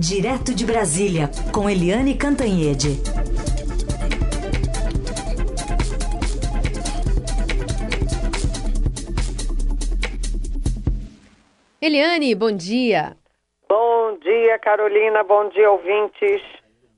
[0.00, 2.96] Direto de Brasília, com Eliane Cantanhede.
[11.82, 13.14] Eliane, bom dia.
[13.68, 15.22] Bom dia, Carolina.
[15.22, 16.40] Bom dia, ouvintes.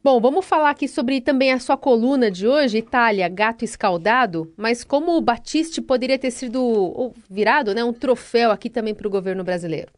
[0.04, 4.84] Bom, vamos falar aqui sobre também a sua coluna de hoje, Itália, gato escaldado, mas
[4.84, 9.42] como o Batiste poderia ter sido virado, né, um troféu aqui também para o governo
[9.42, 9.90] brasileiro.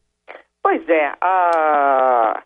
[0.62, 2.42] Pois é, a...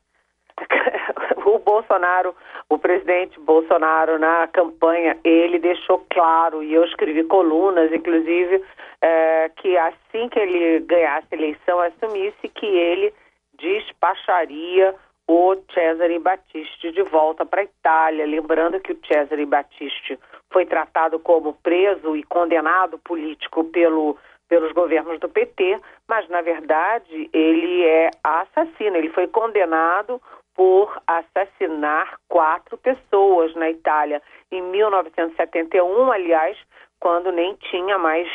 [1.44, 2.34] o Bolsonaro,
[2.68, 8.62] o presidente Bolsonaro na campanha, ele deixou claro, e eu escrevi colunas, inclusive,
[9.00, 13.12] é, que assim que ele ganhasse a eleição, assumisse que ele
[13.58, 14.94] despacharia
[15.26, 18.26] o Cesare Battisti de volta para a Itália.
[18.26, 20.18] Lembrando que o Cesare Battisti
[20.50, 24.16] foi tratado como preso e condenado político pelo,
[24.48, 28.96] pelos governos do PT, mas na verdade ele é assassino.
[28.96, 30.20] Ele foi condenado
[30.58, 36.58] por assassinar quatro pessoas na Itália em 1971, aliás,
[36.98, 38.26] quando nem tinha mais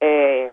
[0.00, 0.50] é,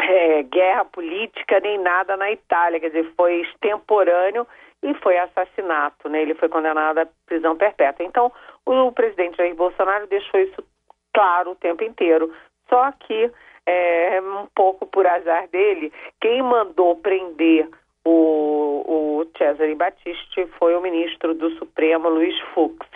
[0.00, 4.46] é, guerra política nem nada na Itália, quer dizer, foi extemporâneo
[4.82, 6.22] e foi assassinato, né?
[6.22, 8.06] Ele foi condenado à prisão perpétua.
[8.06, 8.32] Então,
[8.64, 10.64] o presidente Jair Bolsonaro deixou isso
[11.12, 12.34] claro o tempo inteiro.
[12.70, 13.30] Só que,
[13.66, 15.92] é, um pouco por azar dele,
[16.22, 17.68] quem mandou prender
[18.04, 22.86] o, o Cesare Battisti foi o ministro do Supremo, Luiz Fux.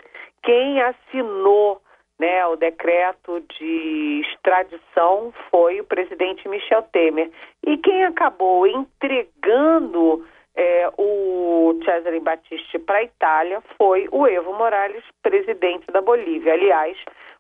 [0.42, 1.81] Quem assinou
[2.19, 7.30] né, o decreto de extradição foi o presidente Michel Temer.
[7.67, 15.03] E quem acabou entregando é, o Cesare Battisti para a Itália foi o Evo Morales,
[15.23, 16.53] presidente da Bolívia.
[16.53, 16.97] Aliás,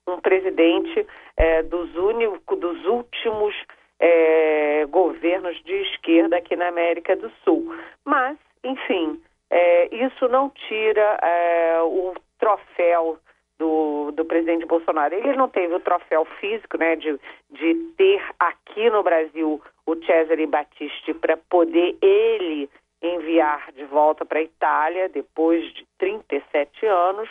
[0.06, 3.54] um presidente é, dos, único, dos últimos
[4.00, 4.51] é,
[4.92, 7.74] governos de esquerda aqui na América do Sul.
[8.04, 13.18] Mas, enfim, é, isso não tira é, o troféu
[13.58, 15.14] do, do presidente Bolsonaro.
[15.14, 17.18] Ele não teve o troféu físico, né, de,
[17.50, 22.68] de ter aqui no Brasil o Cesare Battisti para poder ele
[23.02, 27.28] enviar de volta para a Itália depois de 37 anos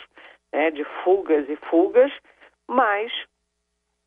[0.52, 2.12] né, de fugas e fugas,
[2.68, 3.10] mas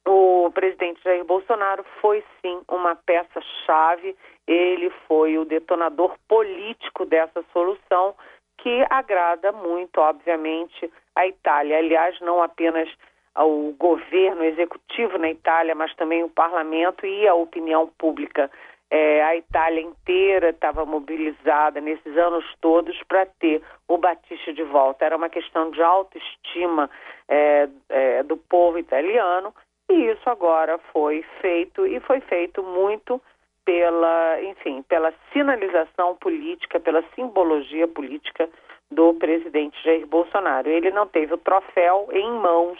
[0.07, 4.16] o presidente Jair Bolsonaro foi sim uma peça-chave,
[4.47, 8.16] ele foi o detonador político dessa solução
[8.57, 11.77] que agrada muito, obviamente, a Itália.
[11.77, 12.89] Aliás, não apenas
[13.38, 18.49] o governo executivo na Itália, mas também o parlamento e a opinião pública
[18.89, 25.05] é, a Itália inteira estava mobilizada nesses anos todos para ter o Batista de volta.
[25.05, 26.89] Era uma questão de autoestima
[27.27, 29.53] é, é, do povo italiano
[29.90, 33.22] e isso agora foi feito e foi feito muito
[33.63, 38.50] pela, enfim, pela sinalização política, pela simbologia política
[38.91, 40.69] do presidente Jair Bolsonaro.
[40.69, 42.79] Ele não teve o troféu em mãos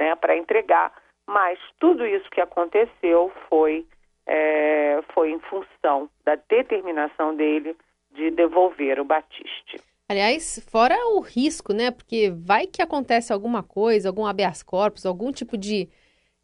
[0.00, 0.92] né, para entregar,
[1.26, 3.86] mas tudo isso que aconteceu foi
[4.26, 7.76] é, foi em função da determinação dele
[8.12, 9.80] de devolver o Batiste.
[10.08, 11.90] Aliás, fora o risco, né?
[11.90, 15.88] Porque vai que acontece alguma coisa, algum habeas corpus, algum tipo de,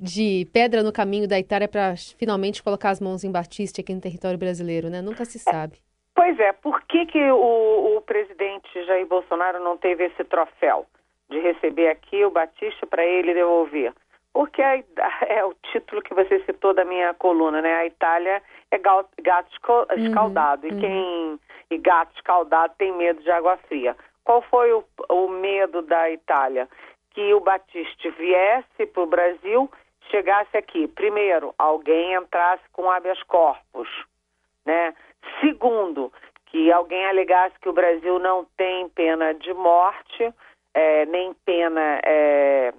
[0.01, 4.01] de pedra no caminho da Itália para finalmente colocar as mãos em Batiste aqui no
[4.01, 5.03] território brasileiro, né?
[5.03, 5.79] Nunca se sabe.
[6.15, 10.87] Pois é, por que, que o, o presidente Jair Bolsonaro não teve esse troféu
[11.29, 13.93] de receber aqui o Batiste para ele devolver?
[14.33, 14.83] Porque é,
[15.29, 17.75] é, o título que você citou da minha coluna, né?
[17.75, 19.09] A Itália é gato
[19.69, 20.67] uhum, escaldado.
[20.67, 21.41] Uhum, e quem
[21.71, 23.97] e gato escaldado tem medo de água fria.
[24.25, 26.69] Qual foi o, o medo da Itália?
[27.11, 29.71] Que o Batiste viesse para o Brasil,
[30.11, 30.89] chegasse aqui.
[30.89, 33.89] Primeiro, alguém entrasse com habeas corpus,
[34.65, 34.95] né?
[35.41, 36.13] Segundo,
[36.47, 40.35] que alguém alegasse que o Brasil não tem pena de morte,
[40.75, 42.73] é, nem pena é,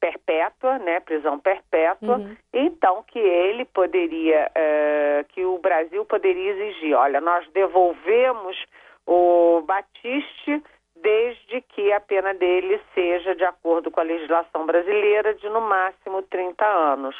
[0.00, 2.36] perpétua, né, prisão perpétua, uhum.
[2.52, 8.56] então que ele poderia, uh, que o Brasil poderia exigir, olha, nós devolvemos
[9.06, 10.62] o Batiste
[11.02, 16.22] desde que a pena dele seja de acordo com a legislação brasileira de no máximo
[16.22, 17.16] 30 anos.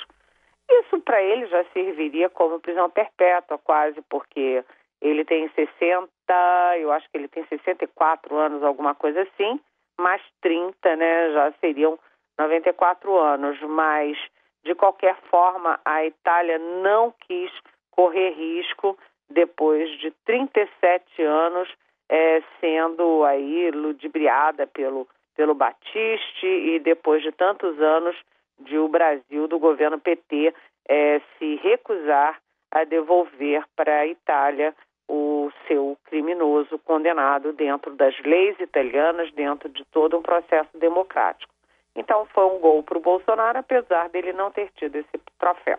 [0.68, 4.64] Isso para ele já serviria como prisão perpétua quase, porque
[5.00, 6.08] ele tem 60,
[6.78, 9.60] eu acho que ele tem 64 anos, alguma coisa assim,
[9.98, 11.98] mais 30, né, já seriam
[12.38, 14.18] 94 anos, mas
[14.64, 17.52] de qualquer forma a Itália não quis
[17.92, 18.98] correr risco
[19.30, 21.68] depois de 37 anos
[22.08, 28.16] é, sendo aí ludibriada pelo, pelo Batiste e depois de tantos anos
[28.58, 30.54] de o Brasil, do governo PT,
[30.88, 34.74] é, se recusar a devolver para a Itália
[35.08, 41.52] o seu criminoso condenado dentro das leis italianas, dentro de todo um processo democrático.
[41.94, 45.78] Então foi um gol para o Bolsonaro, apesar dele não ter tido esse troféu.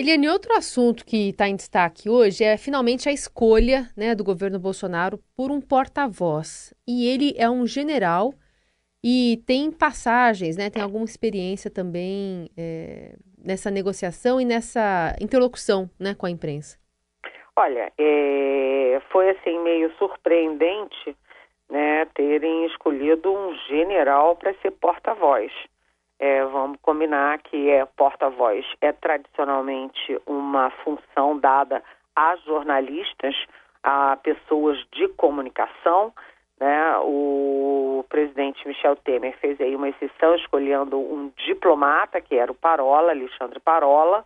[0.00, 4.58] Eliane, outro assunto que está em destaque hoje é finalmente a escolha né, do governo
[4.58, 6.72] Bolsonaro por um porta-voz.
[6.88, 8.32] E ele é um general
[9.04, 13.14] e tem passagens, né, tem alguma experiência também é,
[13.44, 16.78] nessa negociação e nessa interlocução né, com a imprensa.
[17.54, 21.14] Olha, é, foi assim meio surpreendente
[21.68, 25.52] né, terem escolhido um general para ser porta-voz.
[26.20, 31.82] É, vamos combinar que é porta-voz é tradicionalmente uma função dada
[32.14, 33.34] a jornalistas,
[33.82, 36.12] a pessoas de comunicação.
[36.60, 36.98] Né?
[37.04, 43.12] O presidente Michel Temer fez aí uma exceção escolhendo um diplomata, que era o Parola,
[43.12, 44.22] Alexandre Parola,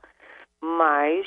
[0.60, 1.24] mas,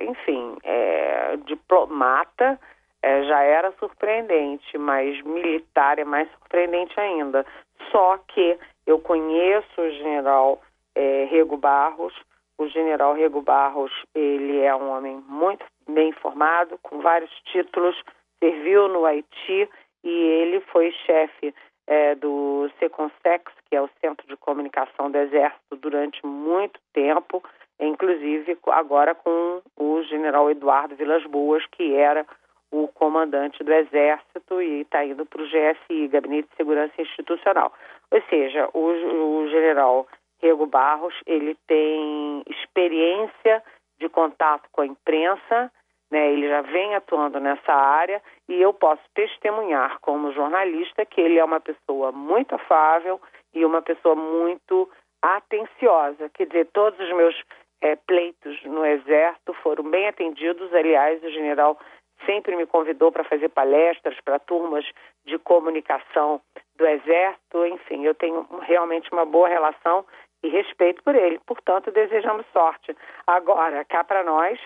[0.00, 2.58] enfim, é, diplomata
[3.00, 7.46] é, já era surpreendente, mas militar é mais surpreendente ainda.
[7.92, 10.60] Só que eu conheço o general
[10.94, 12.14] é, Rego Barros.
[12.58, 17.96] O general Rego Barros, ele é um homem muito bem informado, com vários títulos,
[18.38, 19.68] serviu no Haiti
[20.04, 21.54] e ele foi chefe
[21.86, 27.42] é, do Seconsex, que é o Centro de Comunicação do Exército, durante muito tempo,
[27.80, 32.26] inclusive agora com o general Eduardo Vilas Boas, que era
[32.72, 37.72] o comandante do Exército e está indo para o GSI, Gabinete de Segurança Institucional.
[38.10, 40.08] Ou seja, o, o general
[40.40, 43.62] Rego Barros, ele tem experiência
[44.00, 45.70] de contato com a imprensa,
[46.10, 51.38] né, ele já vem atuando nessa área e eu posso testemunhar como jornalista que ele
[51.38, 53.20] é uma pessoa muito afável
[53.54, 54.90] e uma pessoa muito
[55.22, 56.28] atenciosa.
[56.30, 57.34] Quer dizer, todos os meus
[57.80, 60.72] é, pleitos no Exército foram bem atendidos.
[60.74, 61.78] Aliás, o general
[62.24, 64.84] sempre me convidou para fazer palestras para turmas
[65.24, 66.40] de comunicação
[66.76, 70.04] do Exército, enfim, eu tenho realmente uma boa relação
[70.42, 71.38] e respeito por ele.
[71.46, 72.96] Portanto, desejamos sorte.
[73.26, 74.58] Agora, cá para nós,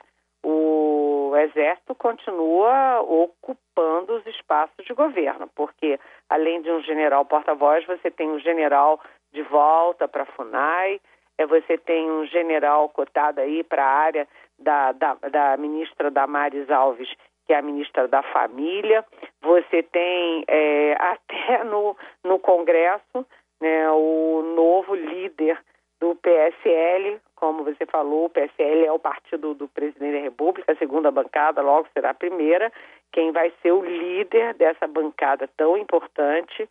[0.42, 5.98] o Exército continua ocupando os espaços de governo, porque
[6.28, 9.00] além de um general porta-voz, você tem um general
[9.32, 11.00] de volta para a FUNAI,
[11.38, 16.70] é, você tem um general cotado aí para a área da, da, da ministra Damares
[16.70, 17.12] Alves,
[17.46, 19.04] que é a ministra da Família.
[19.42, 23.26] Você tem é, até no, no Congresso
[23.60, 25.58] né, o novo líder
[26.00, 30.76] do PSL, como você falou, o PSL é o partido do presidente da República, a
[30.76, 32.70] segunda bancada logo será a primeira.
[33.12, 36.68] Quem vai ser o líder dessa bancada tão importante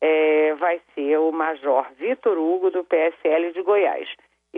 [0.00, 4.08] é, vai ser o Major Vitor Hugo, do PSL de Goiás.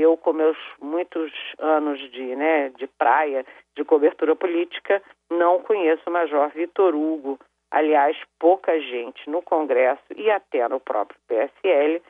[0.00, 3.44] Eu, com meus muitos anos de, né, de praia,
[3.76, 7.38] de cobertura política, não conheço o Major Vitor Hugo.
[7.70, 12.02] Aliás, pouca gente no Congresso e até no próprio PSL,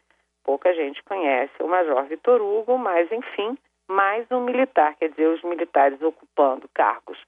[0.45, 3.59] pouca gente conhece o Major Vitor Hugo, mas, enfim,
[3.89, 7.19] mais um militar, quer dizer, os militares ocupando cargos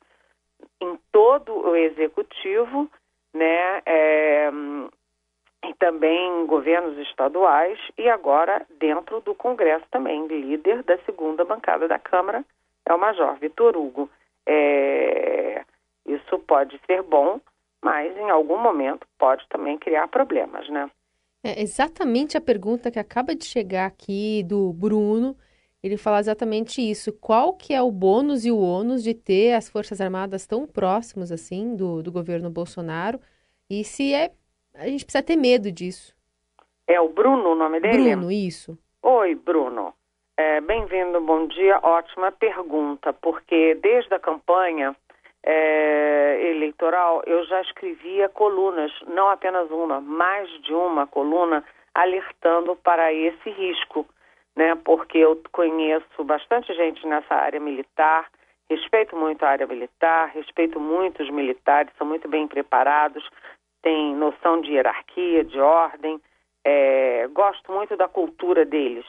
[0.81, 2.89] em todo o executivo,
[3.35, 4.51] né, é,
[5.65, 11.87] e também em governos estaduais e agora dentro do Congresso também, líder da segunda bancada
[11.87, 12.45] da Câmara
[12.85, 14.11] é o Major Vitor Hugo.
[14.47, 15.65] É,
[16.07, 17.41] isso pode ser bom,
[17.83, 20.91] mas em algum momento pode também criar problemas, né?
[21.45, 25.37] É exatamente a pergunta que acaba de chegar aqui do Bruno.
[25.83, 27.13] Ele fala exatamente isso.
[27.13, 31.33] Qual que é o bônus e o ônus de ter as Forças Armadas tão próximos
[31.33, 33.21] assim do, do governo Bolsonaro?
[33.69, 34.31] E se é
[34.75, 36.15] a gente precisa ter medo disso.
[36.87, 38.15] É o Bruno o nome dele?
[38.15, 38.79] Bruno, isso.
[39.03, 39.95] Oi, Bruno.
[40.37, 41.79] É, Bem-vindo, bom dia.
[41.83, 44.97] Ótima pergunta, porque desde a campanha
[45.45, 51.65] é, eleitoral eu já escrevia colunas, não apenas uma, mais de uma coluna,
[51.95, 54.07] alertando para esse risco,
[54.57, 54.75] né?
[54.85, 58.29] Porque eu conheço bastante gente nessa área militar,
[58.71, 63.29] respeito muito a área militar, respeito muito os militares, são muito bem preparados,
[63.83, 66.21] têm noção de hierarquia, de ordem.
[66.65, 69.07] É, gosto muito da cultura deles.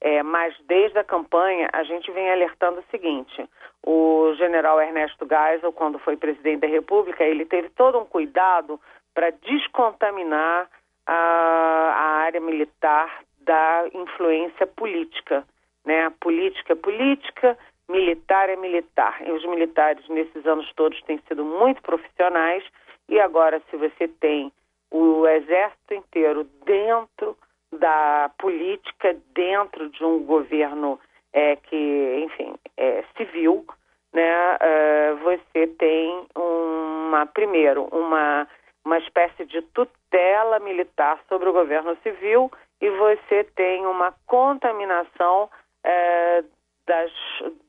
[0.00, 3.48] É, mas desde a campanha a gente vem alertando o seguinte:
[3.84, 8.80] o general Ernesto Geisel, quando foi presidente da República, ele teve todo um cuidado
[9.12, 10.68] para descontaminar
[11.04, 15.44] a, a, área militar da influência política.
[15.84, 16.12] Né?
[16.20, 17.58] Política é política,
[17.88, 19.20] militar é militar.
[19.26, 22.62] E os militares, nesses anos todos, têm sido muito profissionais
[23.08, 24.52] e agora, se você tem
[24.90, 27.36] o exército inteiro dentro
[27.72, 30.98] da política, dentro de um governo
[31.32, 33.66] é, que, enfim, é civil,
[34.12, 38.48] né, uh, você tem uma, primeiro, uma,
[38.84, 42.50] uma espécie de tutela militar sobre o governo civil
[42.80, 45.50] e você tem uma contaminação
[45.84, 46.44] uh,
[46.86, 47.12] das,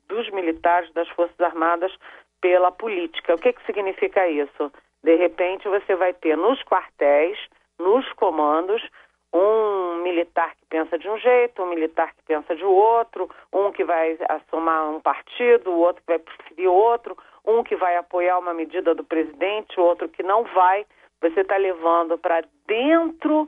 [0.07, 1.93] dos militares, das Forças Armadas
[2.41, 3.35] pela política.
[3.35, 4.71] O que, que significa isso?
[5.03, 7.37] De repente, você vai ter nos quartéis,
[7.79, 8.81] nos comandos,
[9.33, 13.83] um militar que pensa de um jeito, um militar que pensa de outro, um que
[13.83, 18.53] vai assumar um partido, o outro que vai preferir outro, um que vai apoiar uma
[18.53, 20.85] medida do presidente, o outro que não vai.
[21.21, 23.47] Você está levando para dentro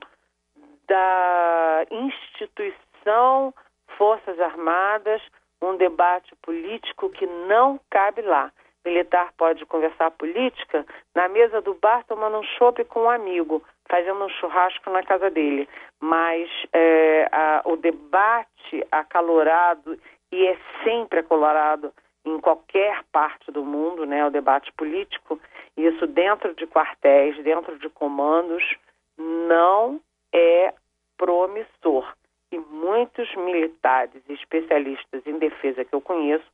[0.88, 3.54] da instituição
[3.98, 5.22] Forças Armadas
[5.62, 8.52] um debate político que não cabe lá
[8.86, 10.86] militar pode conversar política
[11.16, 15.30] na mesa do bar tomando um chopp com um amigo, fazendo um churrasco na casa
[15.30, 15.68] dele.
[16.00, 20.00] Mas é, a, o debate acalorado,
[20.32, 21.94] e é sempre acalorado
[22.26, 25.40] em qualquer parte do mundo, né, o debate político,
[25.76, 28.64] isso dentro de quartéis, dentro de comandos,
[29.18, 30.00] não
[30.34, 30.74] é
[31.18, 32.14] promissor.
[32.52, 36.46] E muitos militares e especialistas em defesa que eu conheço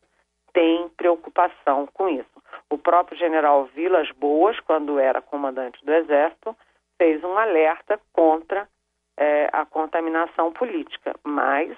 [0.58, 2.44] tem preocupação com isso.
[2.68, 6.58] O próprio general Vilas Boas, quando era comandante do Exército,
[6.98, 8.68] fez um alerta contra
[9.16, 11.78] é, a contaminação política, mas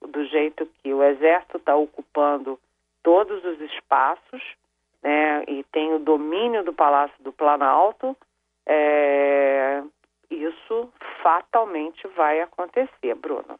[0.00, 2.58] do jeito que o Exército está ocupando
[3.00, 4.42] todos os espaços
[5.00, 8.16] né, e tem o domínio do Palácio do Planalto,
[8.66, 9.84] é,
[10.28, 13.56] isso fatalmente vai acontecer, Bruno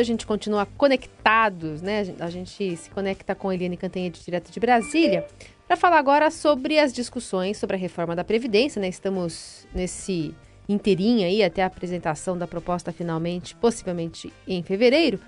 [0.00, 2.14] a gente continua conectados, né?
[2.18, 5.26] A gente se conecta com Eliane Cantanhede, direto de Brasília,
[5.68, 8.88] para falar agora sobre as discussões sobre a reforma da Previdência, né?
[8.88, 10.34] Estamos nesse
[10.66, 15.20] inteirinho aí até a apresentação da proposta finalmente, possivelmente em fevereiro.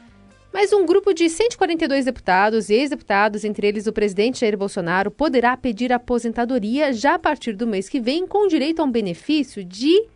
[0.50, 5.56] Mas um grupo de 142 deputados e ex-deputados, entre eles o presidente Jair Bolsonaro, poderá
[5.58, 10.06] pedir aposentadoria já a partir do mês que vem, com direito a um benefício de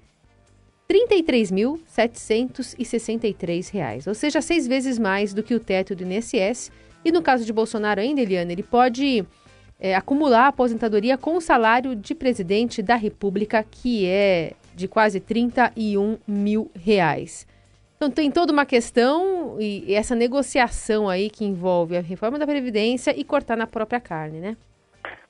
[0.90, 6.72] R$ 33.763, ou seja, seis vezes mais do que o teto do INSS.
[7.04, 9.22] E no caso de Bolsonaro ainda, Eliane, ele pode
[9.78, 15.20] é, acumular a aposentadoria com o salário de presidente da República, que é de quase
[15.20, 17.46] 31 mil reais.
[17.96, 23.12] Então tem toda uma questão e essa negociação aí que envolve a reforma da Previdência
[23.14, 24.56] e cortar na própria carne, né?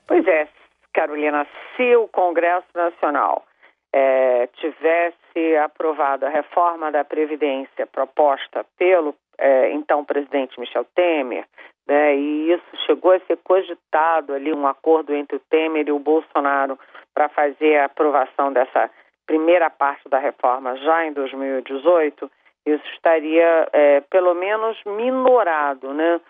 [0.07, 0.47] Pois é,
[0.95, 1.45] Carolina,
[1.77, 3.48] se o Congresso Nacional
[3.93, 11.45] é, tivesse aprovado a reforma da Previdência proposta pelo é, então presidente Michel Temer,
[11.87, 15.99] né, e isso chegou a ser cogitado ali, um acordo entre o Temer e o
[15.99, 16.79] Bolsonaro
[17.15, 18.91] para fazer a aprovação dessa
[19.27, 22.31] primeira parte da reforma já em 2018,
[22.67, 26.21] isso estaria é, pelo menos minorado, né?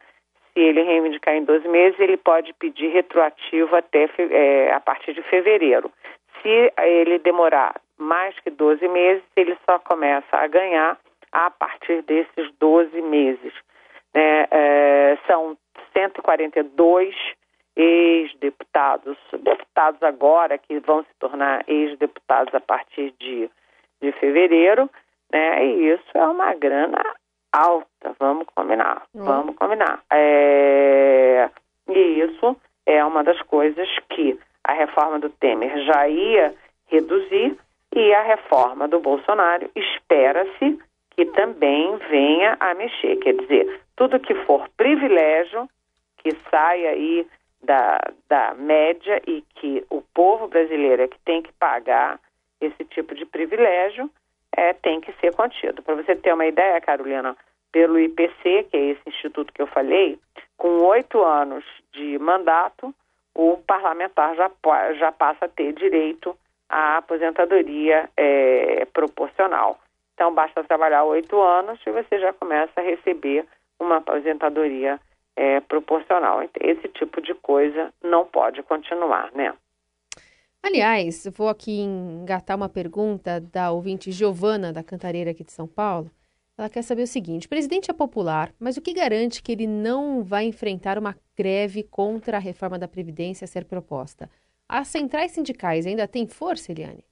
[0.55, 5.23] Se ele reivindicar em 12 meses, ele pode pedir retroativo até é, a partir de
[5.25, 5.93] fevereiro.
[6.41, 10.99] Se ele demorar mais que 12 meses, ele só começa a ganhar
[11.33, 13.53] a partir desses 12 meses.
[14.13, 15.57] É, é, são
[15.93, 17.15] 142
[17.77, 23.49] ex-deputados, deputados agora que vão se tornar ex-deputados a partir de,
[24.03, 24.91] de fevereiro,
[25.33, 25.65] né?
[25.65, 27.03] E isso é uma grana
[27.53, 29.25] alta, vamos combinar, uhum.
[29.25, 30.03] vamos combinar.
[30.13, 31.49] É,
[31.89, 36.55] e isso é uma das coisas que a reforma do Temer já ia
[36.89, 37.57] reduzir
[37.95, 40.79] e a reforma do Bolsonaro espera-se
[41.11, 43.17] que também venha a mexer.
[43.17, 45.69] Quer dizer, tudo que for privilégio,
[46.19, 47.27] que saia aí
[47.63, 52.21] da, da média e que o povo brasileiro é que tem que pagar
[52.61, 54.11] esse tipo de privilégio,
[54.57, 55.83] é, tem que ser contido.
[55.83, 57.37] Para você ter uma ideia, Carolina,
[57.73, 60.19] pelo IPC, que é esse instituto que eu falei,
[60.57, 62.95] com oito anos de mandato,
[63.35, 64.51] o parlamentar já,
[64.99, 66.37] já passa a ter direito
[66.71, 69.79] à aposentadoria é, proporcional.
[70.15, 73.45] Então, basta trabalhar oito anos e você já começa a receber
[73.79, 75.01] uma aposentadoria
[75.35, 76.43] é, proporcional.
[76.43, 79.53] Então, esse tipo de coisa não pode continuar, né?
[80.63, 86.11] Aliás, vou aqui engatar uma pergunta da ouvinte Giovana, da Cantareira aqui de São Paulo.
[86.57, 89.67] Ela quer saber o seguinte: o presidente é popular, mas o que garante que ele
[89.67, 94.29] não vai enfrentar uma greve contra a reforma da Previdência a ser proposta?
[94.73, 97.03] As centrais sindicais ainda têm força, Eliane?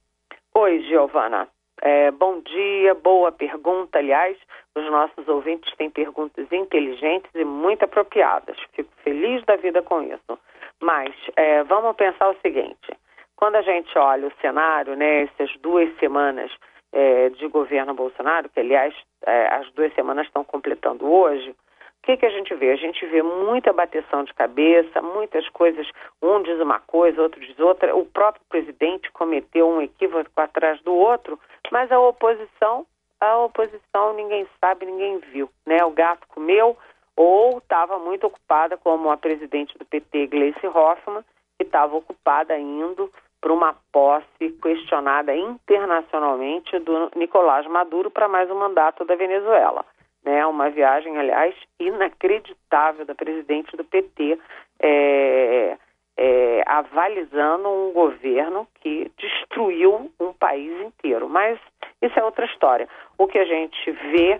[0.55, 1.45] Oi, Giovana.
[1.81, 3.99] É, bom dia, boa pergunta.
[3.99, 4.37] Aliás,
[4.73, 8.57] os nossos ouvintes têm perguntas inteligentes e muito apropriadas.
[8.71, 10.39] Fico feliz da vida com isso.
[10.81, 12.97] Mas é, vamos pensar o seguinte:
[13.35, 16.49] quando a gente olha o cenário, né, essas duas semanas
[16.93, 21.53] é, de governo Bolsonaro, que aliás é, as duas semanas estão completando hoje,
[22.01, 22.71] o que, que a gente vê?
[22.71, 25.85] A gente vê muita bateção de cabeça, muitas coisas,
[26.21, 27.95] um diz uma coisa, outro diz outra.
[27.95, 31.37] O próprio presidente cometeu um equívoco atrás do outro,
[31.71, 32.85] mas a oposição,
[33.19, 35.49] a oposição ninguém sabe, ninguém viu.
[35.65, 35.83] Né?
[35.83, 36.77] O gato comeu
[37.15, 41.23] ou estava muito ocupada, como a presidente do PT, Gleice Hoffmann,
[41.57, 48.55] que estava ocupada indo para uma posse questionada internacionalmente do Nicolás Maduro para mais um
[48.55, 49.85] mandato da Venezuela.
[50.29, 54.37] Né, uma viagem, aliás, inacreditável da presidente do PT,
[54.79, 55.75] é,
[56.15, 61.27] é, avalizando um governo que destruiu um país inteiro.
[61.27, 61.57] Mas
[61.99, 62.87] isso é outra história.
[63.17, 64.39] O que a gente vê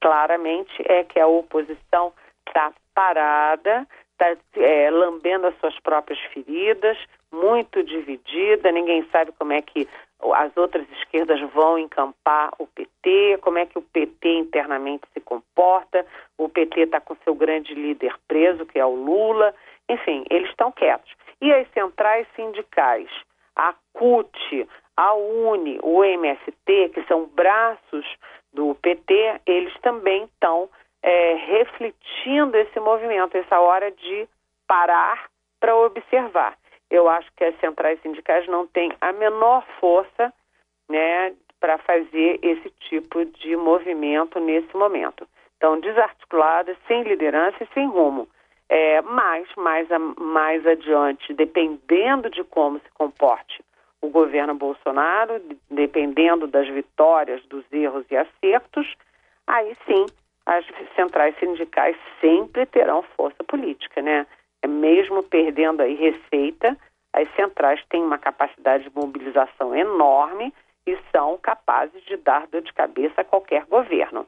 [0.00, 2.12] claramente é que a oposição
[2.46, 6.96] está parada, está é, lambendo as suas próprias feridas,
[7.32, 9.88] muito dividida, ninguém sabe como é que
[10.32, 16.06] as outras esquerdas vão encampar o PT, como é que o PT internamente se comporta,
[16.38, 19.54] o PT está com seu grande líder preso, que é o Lula,
[19.88, 21.12] enfim, eles estão quietos.
[21.40, 23.08] E as centrais sindicais,
[23.56, 28.06] a CUT, a UNE, o MST, que são braços
[28.52, 30.70] do PT, eles também estão
[31.02, 34.28] é, refletindo esse movimento, essa hora de
[34.66, 35.28] parar
[35.60, 36.56] para observar
[36.90, 40.32] eu acho que as centrais sindicais não têm a menor força
[40.88, 45.26] né, para fazer esse tipo de movimento nesse momento.
[45.56, 48.28] Então, desarticuladas, sem liderança e sem rumo.
[48.68, 53.62] É, mas, mais, mais adiante, dependendo de como se comporte
[54.00, 58.94] o governo Bolsonaro, dependendo das vitórias, dos erros e acertos,
[59.46, 60.04] aí sim
[60.46, 64.26] as centrais sindicais sempre terão força política, né?
[64.64, 66.74] É mesmo perdendo aí receita,
[67.12, 70.54] as centrais têm uma capacidade de mobilização enorme
[70.86, 74.26] e são capazes de dar dor de cabeça a qualquer governo.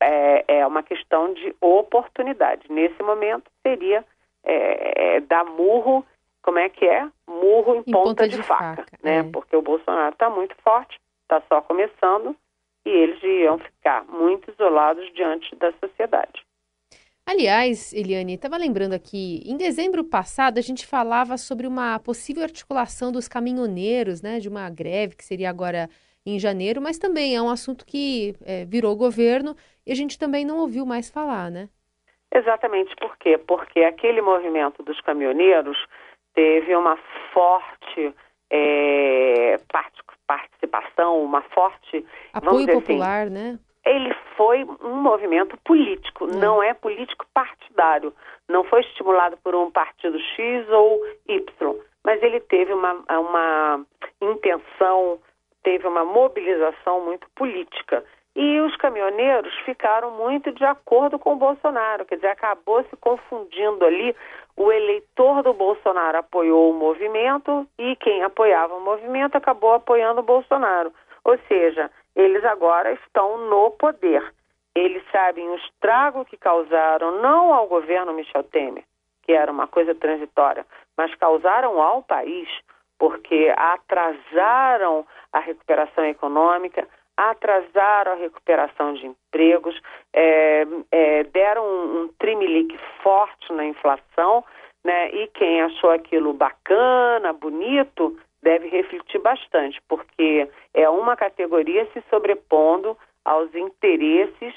[0.00, 2.66] É, é uma questão de oportunidade.
[2.68, 4.04] Nesse momento seria
[4.42, 6.04] é, é dar murro,
[6.42, 7.08] como é que é?
[7.28, 9.18] Murro em, em ponta, ponta, de, de faca, faca, né?
[9.18, 9.22] É.
[9.22, 12.34] Porque o Bolsonaro está muito forte, está só começando
[12.84, 16.47] e eles iam ficar muito isolados diante da sociedade.
[17.30, 23.12] Aliás, Eliane, estava lembrando aqui, em dezembro passado a gente falava sobre uma possível articulação
[23.12, 25.90] dos caminhoneiros, né, de uma greve que seria agora
[26.24, 29.54] em janeiro, mas também é um assunto que é, virou governo
[29.86, 31.68] e a gente também não ouviu mais falar, né?
[32.34, 33.36] Exatamente, por quê?
[33.36, 35.76] Porque aquele movimento dos caminhoneiros
[36.34, 36.96] teve uma
[37.34, 38.14] forte
[38.50, 39.58] é,
[40.26, 43.58] participação, uma forte apoio assim, popular, assim, né?
[43.88, 46.38] Ele foi um movimento político, hum.
[46.38, 48.12] não é político partidário.
[48.48, 53.84] Não foi estimulado por um partido X ou Y, mas ele teve uma, uma
[54.20, 55.18] intenção,
[55.62, 58.04] teve uma mobilização muito política.
[58.36, 63.84] E os caminhoneiros ficaram muito de acordo com o Bolsonaro, quer dizer, acabou se confundindo
[63.84, 64.14] ali.
[64.56, 70.24] O eleitor do Bolsonaro apoiou o movimento e quem apoiava o movimento acabou apoiando o
[70.24, 70.92] Bolsonaro.
[71.24, 74.32] Ou seja, eles agora estão no poder.
[74.74, 78.84] Eles sabem o estrago que causaram não ao governo Michel Temer,
[79.22, 80.64] que era uma coisa transitória,
[80.96, 82.48] mas causaram ao país,
[82.98, 89.80] porque atrasaram a recuperação econômica, atrasaram a recuperação de empregos,
[90.12, 94.44] é, é, deram um, um trimelique forte na inflação,
[94.84, 95.10] né?
[95.10, 98.16] E quem achou aquilo bacana, bonito,
[98.48, 104.54] deve refletir bastante, porque é uma categoria se sobrepondo aos interesses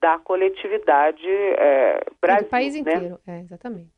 [0.00, 2.44] da coletividade é, Brasil.
[2.44, 2.80] Do país né?
[2.80, 3.92] inteiro, é, exatamente.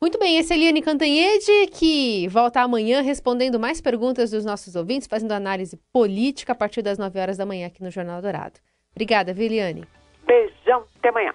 [0.00, 5.08] Muito bem, esse é Eliane Cantanhede, que volta amanhã respondendo mais perguntas dos nossos ouvintes,
[5.08, 8.60] fazendo análise política a partir das 9 horas da manhã aqui no Jornal Dourado.
[8.92, 9.84] Obrigada, viu, Eliane?
[10.24, 11.34] Beijão, até amanhã.